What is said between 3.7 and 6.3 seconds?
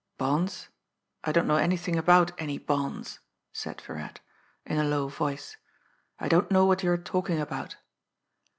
Virat, in a low voice. "I